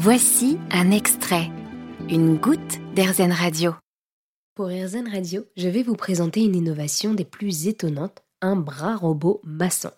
Voici 0.00 0.60
un 0.70 0.92
extrait, 0.92 1.50
une 2.08 2.36
goutte 2.36 2.78
d'Airzen 2.94 3.32
Radio. 3.32 3.74
Pour 4.54 4.70
Airzen 4.70 5.08
Radio, 5.08 5.42
je 5.56 5.68
vais 5.68 5.82
vous 5.82 5.96
présenter 5.96 6.44
une 6.44 6.54
innovation 6.54 7.14
des 7.14 7.24
plus 7.24 7.66
étonnantes, 7.66 8.22
un 8.40 8.54
bras 8.54 8.94
robot 8.94 9.40
massant. 9.42 9.90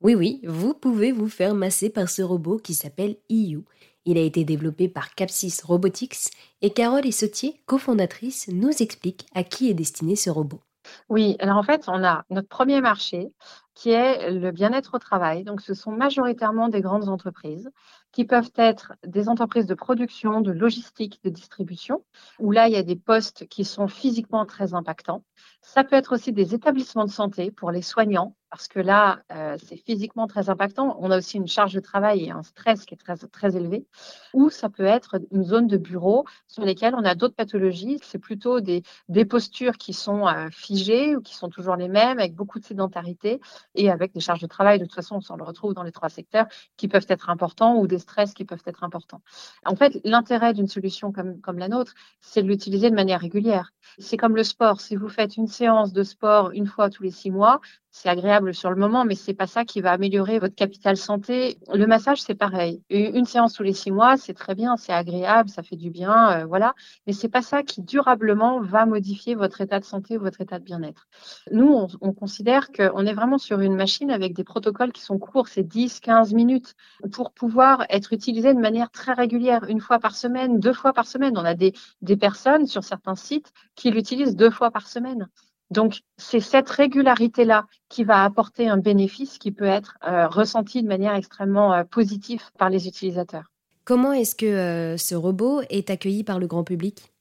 Oui 0.00 0.14
oui, 0.14 0.40
vous 0.46 0.72
pouvez 0.72 1.12
vous 1.12 1.28
faire 1.28 1.54
masser 1.54 1.90
par 1.90 2.08
ce 2.08 2.22
robot 2.22 2.56
qui 2.56 2.72
s'appelle 2.72 3.16
EU. 3.30 3.60
Il 4.06 4.16
a 4.16 4.22
été 4.22 4.42
développé 4.44 4.88
par 4.88 5.14
Capsys 5.14 5.60
Robotics 5.62 6.30
et 6.62 6.70
Carole 6.70 7.06
Essautier, 7.06 7.60
cofondatrice, 7.66 8.48
nous 8.48 8.72
explique 8.80 9.26
à 9.34 9.44
qui 9.44 9.68
est 9.68 9.74
destiné 9.74 10.16
ce 10.16 10.30
robot. 10.30 10.62
Oui, 11.10 11.36
alors 11.40 11.58
en 11.58 11.62
fait, 11.62 11.84
on 11.88 12.02
a 12.02 12.24
notre 12.30 12.48
premier 12.48 12.80
marché 12.80 13.30
qui 13.74 13.90
est 13.90 14.30
le 14.30 14.50
bien-être 14.50 14.94
au 14.94 14.98
travail. 14.98 15.44
Donc, 15.44 15.60
ce 15.60 15.74
sont 15.74 15.92
majoritairement 15.92 16.68
des 16.68 16.80
grandes 16.80 17.08
entreprises 17.08 17.70
qui 18.12 18.24
peuvent 18.24 18.52
être 18.56 18.92
des 19.06 19.28
entreprises 19.28 19.66
de 19.66 19.74
production, 19.74 20.40
de 20.40 20.52
logistique, 20.52 21.20
de 21.24 21.30
distribution, 21.30 22.04
où 22.38 22.52
là, 22.52 22.68
il 22.68 22.74
y 22.74 22.76
a 22.76 22.82
des 22.82 22.96
postes 22.96 23.46
qui 23.48 23.64
sont 23.64 23.88
physiquement 23.88 24.46
très 24.46 24.74
impactants. 24.74 25.24
Ça 25.62 25.82
peut 25.82 25.96
être 25.96 26.14
aussi 26.14 26.32
des 26.32 26.54
établissements 26.54 27.04
de 27.04 27.10
santé 27.10 27.50
pour 27.50 27.70
les 27.70 27.82
soignants, 27.82 28.36
parce 28.52 28.68
que 28.68 28.80
là, 28.80 29.22
euh, 29.32 29.56
c'est 29.64 29.78
physiquement 29.78 30.26
très 30.26 30.50
impactant. 30.50 30.98
On 31.00 31.10
a 31.10 31.16
aussi 31.16 31.38
une 31.38 31.48
charge 31.48 31.72
de 31.72 31.80
travail 31.80 32.26
et 32.26 32.30
un 32.30 32.42
stress 32.42 32.84
qui 32.84 32.92
est 32.92 32.98
très, 32.98 33.16
très 33.16 33.56
élevé. 33.56 33.86
Ou 34.34 34.50
ça 34.50 34.68
peut 34.68 34.84
être 34.84 35.18
une 35.30 35.42
zone 35.42 35.68
de 35.68 35.78
bureau 35.78 36.26
sur 36.48 36.62
lesquelles 36.62 36.94
on 36.94 37.04
a 37.04 37.14
d'autres 37.14 37.34
pathologies. 37.34 37.98
C'est 38.02 38.18
plutôt 38.18 38.60
des, 38.60 38.82
des 39.08 39.24
postures 39.24 39.78
qui 39.78 39.94
sont 39.94 40.28
euh, 40.28 40.50
figées 40.50 41.16
ou 41.16 41.22
qui 41.22 41.34
sont 41.34 41.48
toujours 41.48 41.76
les 41.76 41.88
mêmes, 41.88 42.18
avec 42.18 42.34
beaucoup 42.34 42.58
de 42.58 42.64
sédentarité 42.66 43.40
et 43.74 43.90
avec 43.90 44.12
des 44.12 44.20
charges 44.20 44.42
de 44.42 44.46
travail. 44.46 44.78
De 44.78 44.84
toute 44.84 44.94
façon, 44.94 45.18
on 45.30 45.36
le 45.36 45.44
retrouve 45.44 45.72
dans 45.72 45.82
les 45.82 45.92
trois 45.92 46.10
secteurs 46.10 46.46
qui 46.76 46.88
peuvent 46.88 47.06
être 47.08 47.30
importants 47.30 47.76
ou 47.78 47.86
des 47.86 48.00
stress 48.02 48.34
qui 48.34 48.44
peuvent 48.44 48.62
être 48.66 48.84
importants. 48.84 49.22
En 49.64 49.74
fait, 49.74 50.00
l'intérêt 50.04 50.52
d'une 50.52 50.68
solution 50.68 51.12
comme, 51.12 51.58
la 51.58 51.68
nôtre, 51.68 51.94
c'est 52.20 52.42
de 52.42 52.48
l'utiliser 52.48 52.90
de 52.90 52.94
manière 52.94 53.20
régulière. 53.20 53.72
C'est 53.98 54.16
comme 54.16 54.36
le 54.36 54.44
sport. 54.44 54.80
Si 54.80 54.96
vous 54.96 55.08
faites 55.08 55.36
une 55.36 55.46
séance 55.46 55.92
de 55.92 56.02
sport 56.02 56.50
une 56.50 56.66
fois 56.66 56.90
tous 56.90 57.02
les 57.02 57.10
six 57.10 57.30
mois, 57.30 57.60
c'est 57.92 58.08
agréable 58.08 58.54
sur 58.54 58.70
le 58.70 58.76
moment, 58.76 59.04
mais 59.04 59.14
c'est 59.14 59.34
pas 59.34 59.46
ça 59.46 59.66
qui 59.66 59.82
va 59.82 59.92
améliorer 59.92 60.38
votre 60.38 60.54
capital 60.54 60.96
santé. 60.96 61.58
Le 61.74 61.86
massage, 61.86 62.22
c'est 62.22 62.34
pareil. 62.34 62.82
Une 62.88 63.26
séance 63.26 63.52
tous 63.52 63.62
les 63.62 63.74
six 63.74 63.90
mois, 63.90 64.16
c'est 64.16 64.32
très 64.32 64.54
bien, 64.54 64.78
c'est 64.78 64.94
agréable, 64.94 65.50
ça 65.50 65.62
fait 65.62 65.76
du 65.76 65.90
bien, 65.90 66.40
euh, 66.40 66.46
voilà. 66.46 66.74
Mais 67.06 67.12
c'est 67.12 67.28
pas 67.28 67.42
ça 67.42 67.62
qui 67.62 67.82
durablement 67.82 68.60
va 68.62 68.86
modifier 68.86 69.34
votre 69.34 69.60
état 69.60 69.78
de 69.78 69.84
santé 69.84 70.16
ou 70.16 70.22
votre 70.22 70.40
état 70.40 70.58
de 70.58 70.64
bien-être. 70.64 71.06
Nous, 71.50 71.68
on, 71.68 71.86
on 72.00 72.12
considère 72.14 72.72
qu'on 72.72 73.04
est 73.04 73.12
vraiment 73.12 73.36
sur 73.38 73.60
une 73.60 73.76
machine 73.76 74.10
avec 74.10 74.32
des 74.32 74.44
protocoles 74.44 74.92
qui 74.92 75.02
sont 75.02 75.18
courts, 75.18 75.48
c'est 75.48 75.62
10, 75.62 76.00
15 76.00 76.32
minutes, 76.32 76.74
pour 77.12 77.32
pouvoir 77.32 77.84
être 77.90 78.14
utilisé 78.14 78.54
de 78.54 78.58
manière 78.60 78.90
très 78.90 79.12
régulière, 79.12 79.64
une 79.68 79.80
fois 79.80 79.98
par 79.98 80.16
semaine, 80.16 80.60
deux 80.60 80.72
fois 80.72 80.94
par 80.94 81.06
semaine. 81.06 81.36
On 81.36 81.44
a 81.44 81.54
des, 81.54 81.74
des 82.00 82.16
personnes 82.16 82.66
sur 82.66 82.84
certains 82.84 83.16
sites 83.16 83.52
qui 83.74 83.90
l'utilisent 83.90 84.34
deux 84.34 84.50
fois 84.50 84.70
par 84.70 84.88
semaine. 84.88 85.28
Donc, 85.72 86.00
c'est 86.18 86.40
cette 86.40 86.68
régularité-là 86.68 87.66
qui 87.88 88.04
va 88.04 88.22
apporter 88.22 88.68
un 88.68 88.76
bénéfice 88.76 89.38
qui 89.38 89.50
peut 89.50 89.64
être 89.64 89.96
euh, 90.06 90.28
ressenti 90.28 90.82
de 90.82 90.88
manière 90.88 91.14
extrêmement 91.14 91.72
euh, 91.72 91.84
positive 91.84 92.42
par 92.58 92.70
les 92.70 92.86
utilisateurs. 92.86 93.44
Comment 93.84 94.12
est-ce 94.12 94.34
que 94.34 94.46
euh, 94.46 94.96
ce 94.96 95.14
robot 95.14 95.62
est 95.70 95.90
accueilli 95.90 96.22
par 96.24 96.38
le 96.38 96.46
grand 96.46 96.62
public? 96.62 97.12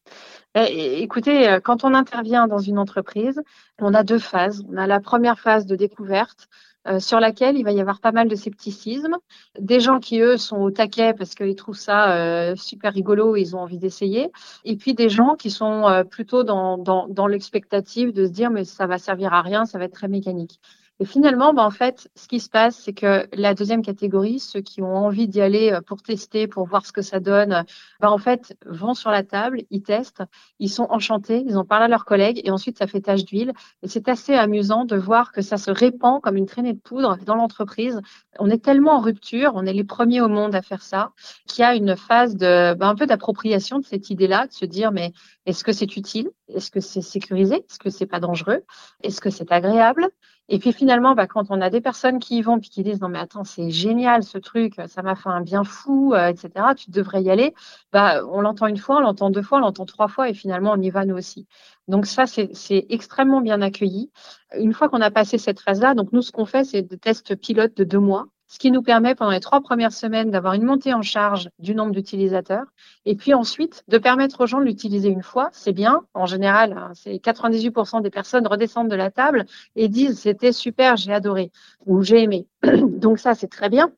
Écoutez, 0.56 1.60
quand 1.64 1.86
on 1.86 1.94
intervient 1.94 2.48
dans 2.48 2.60
une 2.60 2.78
entreprise, 2.78 3.42
on 3.80 3.94
a 3.94 4.04
deux 4.04 4.20
phases. 4.20 4.64
On 4.70 4.78
a 4.78 4.86
la 4.86 5.00
première 5.00 5.40
phase 5.40 5.66
de 5.66 5.76
découverte 5.78 6.50
euh, 6.88 7.00
sur 7.00 7.20
laquelle 7.20 7.58
il 7.58 7.64
va 7.64 7.72
y 7.72 7.80
avoir 7.80 8.00
pas 8.00 8.12
mal 8.12 8.28
de 8.28 8.36
scepticisme. 8.36 9.16
Des 9.60 9.80
gens 9.80 10.00
qui, 10.00 10.20
eux, 10.20 10.38
sont 10.38 10.58
au 10.58 10.72
taquet 10.72 11.14
parce 11.14 11.36
qu'ils 11.36 11.56
trouvent 11.56 11.78
ça 11.78 12.16
euh, 12.16 12.56
super 12.56 12.92
rigolo 12.92 13.36
ils 13.36 13.56
ont 13.56 13.60
envie 13.60 13.78
d'essayer. 13.78 14.32
Et 14.66 14.76
puis 14.78 14.96
des 14.96 15.08
gens 15.08 15.36
qui 15.36 15.52
sont 15.52 15.88
euh, 15.88 16.04
plutôt 16.04 16.44
dans, 16.44 16.80
dans, 16.80 17.08
dans 17.08 17.28
l'expectative 17.28 18.14
de 18.14 18.26
se 18.26 18.32
dire 18.32 18.50
mais 18.50 18.64
ça 18.64 18.88
va 18.88 18.98
servir 18.98 19.32
à 19.32 19.44
rien, 19.44 19.66
ça 19.66 19.78
va 19.78 19.86
être 19.86 19.94
très 19.94 20.08
mécanique. 20.08 20.60
Et 21.02 21.06
finalement, 21.06 21.52
bah, 21.52 21.64
en 21.64 21.72
fait, 21.72 22.12
ce 22.14 22.28
qui 22.28 22.40
se 22.40 22.48
passe, 22.48 22.76
c'est 22.76 22.94
que 22.94 23.28
la 23.34 23.56
deuxième 23.56 23.82
catégorie, 23.82 24.40
ceux 24.40 24.62
qui 24.62 24.84
ont 24.84 24.96
envie 24.96 25.28
d'y 25.28 25.42
aller 25.42 25.72
euh, 25.72 25.82
pour 25.82 26.04
tester, 26.04 26.46
pour 26.46 26.68
voir 26.68 26.86
ce 26.86 26.92
que 26.92 27.02
ça 27.02 27.20
donne, 27.20 27.66
bah, 28.00 28.12
en 28.12 28.20
fait, 28.20 28.56
vont 28.68 28.94
sur 28.94 29.10
la 29.10 29.24
table, 29.24 29.64
ils 29.72 29.82
testent, 29.82 30.22
ils 30.60 30.70
sont 30.70 30.86
enchantés, 30.92 31.44
ils 31.48 31.58
en 31.58 31.66
parlent 31.66 31.82
à 31.82 31.88
leurs 31.88 32.06
collègues 32.06 32.40
et 32.44 32.52
ensuite 32.52 32.78
ça 32.78 32.86
fait 32.86 33.02
tache 33.02 33.26
d'huile. 33.26 33.52
Et 33.82 33.88
c'est 33.88 34.10
assez 34.10 34.36
amusant 34.36 34.86
de 34.86 34.96
voir 34.96 35.32
que 35.32 35.42
ça 35.42 35.58
se 35.58 35.72
répand 35.72 36.22
comme 36.22 36.38
une 36.38 36.46
traînée 36.46 36.74
de 36.74 36.80
poudre 36.80 37.18
dans 37.26 37.34
l'entreprise. 37.34 38.00
On 38.38 38.52
est 38.52 38.64
tellement 38.64 38.98
en 38.98 39.02
rupture, 39.02 39.54
on 39.56 39.66
est 39.66 39.74
les 39.74 39.84
premiers 39.84 40.22
au 40.22 40.28
monde 40.28 40.54
à 40.54 40.62
faire 40.62 40.84
ça, 40.84 41.14
qu'il 41.48 41.64
y 41.64 41.66
a 41.66 41.74
une 41.74 41.96
phase 41.96 42.36
de, 42.36 42.76
bah, 42.76 42.88
un 42.88 42.96
peu 42.96 43.08
d'appropriation 43.08 43.80
de 43.80 43.86
cette 43.86 44.12
idée-là, 44.12 44.46
de 44.46 44.54
se 44.54 44.66
dire, 44.66 44.92
mais 44.92 45.14
est-ce 45.48 45.64
que 45.64 45.72
c'est 45.72 45.98
utile? 45.98 46.30
Est-ce 46.48 46.70
que 46.70 46.80
c'est 46.80 47.02
sécurisé? 47.02 47.56
Est-ce 47.56 47.80
que 47.80 47.90
c'est 47.90 48.06
pas 48.06 48.20
dangereux? 48.20 48.62
Est-ce 49.02 49.20
que 49.20 49.32
c'est 49.32 49.52
agréable? 49.52 50.08
Et 50.54 50.60
puis 50.60 50.74
finalement, 50.74 51.16
bah, 51.16 51.28
quand 51.28 51.46
on 51.50 51.62
a 51.62 51.70
des 51.70 51.80
personnes 51.80 52.20
qui 52.20 52.38
y 52.38 52.42
vont 52.42 52.60
puis 52.60 52.70
qui 52.70 52.84
disent 52.84 53.00
non 53.00 53.08
mais 53.08 53.20
attends 53.20 53.46
c'est 53.46 53.70
génial 53.70 54.22
ce 54.22 54.38
truc, 54.38 54.76
ça 54.88 55.02
m'a 55.02 55.16
fait 55.16 55.30
un 55.30 55.40
bien 55.40 55.64
fou, 55.64 56.14
euh, 56.14 56.28
etc. 56.28 56.52
Tu 56.76 56.92
devrais 56.92 57.24
y 57.24 57.32
aller. 57.32 57.54
Bah 57.94 58.22
on 58.30 58.42
l'entend 58.42 58.68
une 58.68 58.76
fois, 58.78 58.98
on 58.98 59.00
l'entend 59.00 59.30
deux 59.30 59.42
fois, 59.42 59.60
on 59.60 59.62
l'entend 59.62 59.86
trois 59.86 60.10
fois 60.10 60.28
et 60.30 60.34
finalement 60.34 60.74
on 60.74 60.82
y 60.82 60.90
va 60.90 61.06
nous 61.06 61.16
aussi. 61.16 61.48
Donc 61.88 62.06
ça 62.06 62.26
c'est 62.28 62.86
extrêmement 62.90 63.40
bien 63.40 63.62
accueilli. 63.62 64.12
Une 64.58 64.74
fois 64.74 64.90
qu'on 64.90 65.00
a 65.00 65.10
passé 65.10 65.38
cette 65.38 65.62
phase-là, 65.62 65.96
donc 65.96 66.12
nous 66.12 66.22
ce 66.22 66.34
qu'on 66.34 66.46
fait 66.46 66.66
c'est 66.66 66.82
des 66.82 66.98
tests 66.98 67.34
pilotes 67.38 67.78
de 67.78 67.86
deux 67.86 68.00
mois 68.00 68.28
ce 68.52 68.60
qui 68.60 68.70
nous 68.70 68.82
permet 68.82 69.16
pendant 69.16 69.32
les 69.32 69.40
trois 69.40 69.62
premières 69.62 69.94
semaines 69.94 70.30
d'avoir 70.30 70.56
une 70.56 70.66
montée 70.66 70.94
en 70.94 71.02
charge 71.02 71.50
du 71.58 71.74
nombre 71.74 71.94
d'utilisateurs 71.94 72.66
et 73.06 73.16
puis 73.16 73.34
ensuite 73.34 73.86
de 73.88 73.98
permettre 73.98 74.42
aux 74.42 74.46
gens 74.46 74.60
de 74.60 74.66
l'utiliser 74.66 75.08
une 75.08 75.24
fois. 75.24 75.48
C'est 75.54 75.72
bien. 75.72 76.02
En 76.14 76.26
général, 76.26 76.74
hein, 76.74 76.92
c'est 76.94 77.14
98% 77.14 78.02
des 78.02 78.10
personnes 78.10 78.46
redescendent 78.46 78.90
de 78.90 78.96
la 78.96 79.10
table 79.10 79.46
et 79.78 79.88
disent 79.88 80.20
c'était 80.20 80.52
super, 80.52 80.98
j'ai 80.98 81.14
adoré 81.14 81.50
ou 81.86 82.04
j'ai 82.04 82.24
aimé. 82.24 82.46
Donc 82.64 83.20
ça, 83.20 83.36
c'est 83.36 83.48
très 83.48 83.70
bien 83.70 83.90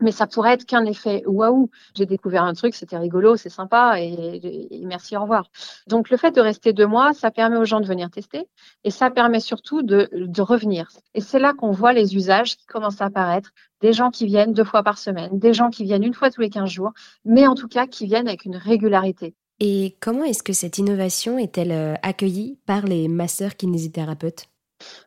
mais 0.00 0.12
ça 0.12 0.26
pourrait 0.26 0.54
être 0.54 0.66
qu'un 0.66 0.84
effet 0.84 1.22
waouh, 1.26 1.70
j'ai 1.94 2.06
découvert 2.06 2.44
un 2.44 2.54
truc, 2.54 2.74
c'était 2.74 2.98
rigolo, 2.98 3.36
c'est 3.36 3.48
sympa 3.48 4.00
et, 4.00 4.68
merci, 4.84 5.16
au 5.16 5.22
revoir. 5.22 5.48
Donc 5.86 6.10
le 6.10 6.16
fait 6.16 6.32
de 6.32 6.40
rester 6.40 6.72
deux 6.72 6.86
mois, 6.86 7.12
ça 7.12 7.30
permet 7.30 7.56
aux 7.56 7.64
gens 7.64 7.80
de 7.80 7.86
venir 7.86 8.10
tester 8.10 8.46
et 8.82 8.90
ça 8.90 9.10
permet 9.10 9.40
surtout 9.40 9.82
de, 9.82 10.08
revenir. 10.40 10.88
Et 11.14 11.20
c'est 11.20 11.38
là 11.38 11.54
qu'on 11.54 11.70
voit 11.70 11.92
les 11.92 12.16
usages 12.16 12.56
qui 12.56 12.66
commencent 12.66 13.00
à 13.00 13.06
apparaître, 13.06 13.50
des 13.80 13.92
gens 13.92 14.10
qui 14.10 14.26
viennent 14.26 14.52
deux 14.52 14.64
fois 14.64 14.82
par 14.82 14.98
semaine, 14.98 15.38
des 15.38 15.54
gens 15.54 15.70
qui 15.70 15.84
viennent 15.84 16.04
une 16.04 16.14
fois 16.14 16.30
tous 16.30 16.40
les 16.40 16.50
15 16.50 16.68
jours, 16.68 16.92
mais 17.24 17.46
en 17.46 17.54
tout 17.54 17.68
cas 17.68 17.86
qui 17.86 18.06
viennent 18.06 18.28
avec 18.28 18.44
une 18.44 18.56
régularité. 18.56 19.34
Et 19.60 19.96
comment 20.00 20.24
est-ce 20.24 20.42
que 20.42 20.52
cette 20.52 20.78
innovation 20.78 21.38
est-elle 21.38 21.72
euh, 21.72 21.94
accueillie 22.02 22.58
par 22.66 22.84
les 22.84 23.08
masseurs 23.08 23.56
kinésithérapeutes 23.56 24.46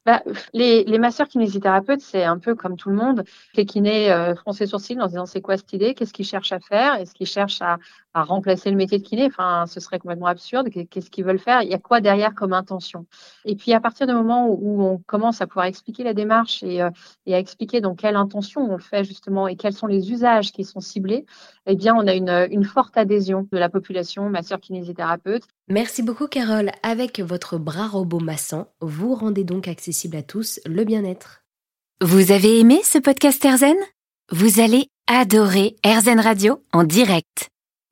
bah, 0.05 0.23
les, 0.53 0.83
les 0.83 0.99
masseurs 0.99 1.27
kinésithérapeutes, 1.27 2.01
c'est 2.01 2.23
un 2.23 2.39
peu 2.39 2.55
comme 2.55 2.77
tout 2.77 2.89
le 2.89 2.95
monde. 2.95 3.23
Les 3.55 3.65
kinés 3.65 4.11
euh, 4.11 4.35
font 4.35 4.51
ses 4.51 4.67
sourcils 4.67 4.99
en 4.99 5.05
se 5.05 5.09
disant 5.11 5.25
c'est 5.25 5.41
quoi 5.41 5.57
cette 5.57 5.67
Qu'est-ce 5.67 6.13
qu'ils 6.13 6.25
cherchent 6.25 6.53
à 6.53 6.59
faire? 6.59 6.95
Est-ce 6.95 7.13
qu'ils 7.13 7.27
cherchent 7.27 7.61
à, 7.61 7.77
à, 8.17 8.23
remplacer 8.23 8.69
le 8.69 8.77
métier 8.77 8.99
de 8.99 9.03
kiné 9.03 9.25
Enfin, 9.25 9.65
ce 9.67 9.79
serait 9.79 9.99
complètement 9.99 10.27
absurde. 10.27 10.69
Qu'est-ce 10.69 11.09
qu'ils 11.09 11.25
veulent 11.25 11.39
faire? 11.39 11.61
Il 11.61 11.69
y 11.69 11.73
a 11.73 11.79
quoi 11.79 12.01
derrière 12.01 12.33
comme 12.33 12.53
intention? 12.53 13.05
Et 13.45 13.55
puis, 13.55 13.73
à 13.73 13.79
partir 13.79 14.07
du 14.07 14.13
moment 14.13 14.47
où 14.49 14.81
on 14.83 14.97
commence 15.07 15.41
à 15.41 15.47
pouvoir 15.47 15.65
expliquer 15.65 16.03
la 16.03 16.13
démarche 16.13 16.63
et, 16.63 16.81
euh, 16.81 16.89
et 17.25 17.35
à 17.35 17.39
expliquer 17.39 17.81
dans 17.81 17.95
quelle 17.95 18.15
intention 18.15 18.61
on 18.61 18.77
le 18.77 18.81
fait 18.81 19.03
justement 19.03 19.47
et 19.47 19.55
quels 19.55 19.73
sont 19.73 19.87
les 19.87 20.11
usages 20.11 20.51
qui 20.51 20.63
sont 20.63 20.79
ciblés, 20.79 21.25
eh 21.65 21.75
bien, 21.75 21.95
on 21.95 22.07
a 22.07 22.13
une, 22.13 22.47
une 22.51 22.63
forte 22.63 22.97
adhésion 22.97 23.47
de 23.51 23.57
la 23.57 23.69
population 23.69 24.29
masseur 24.29 24.59
kinésithérapeute. 24.59 25.43
Merci 25.67 26.03
beaucoup, 26.03 26.27
Carole. 26.27 26.71
Avec 26.83 27.19
votre 27.19 27.57
bras 27.57 27.87
robot 27.87 28.19
massant, 28.19 28.67
vous 28.81 29.15
rendez 29.15 29.43
donc 29.43 29.67
accessible 29.67 30.17
à 30.17 30.23
tous 30.23 30.59
le 30.65 30.83
bien-être. 30.83 31.43
Vous 32.01 32.31
avez 32.31 32.59
aimé 32.59 32.81
ce 32.83 32.99
podcast 32.99 33.43
Erzen 33.43 33.75
Vous 34.31 34.61
allez 34.61 34.87
adorer 35.07 35.75
Erzen 35.83 36.19
Radio 36.19 36.61
en 36.71 36.83
direct. 36.83 37.49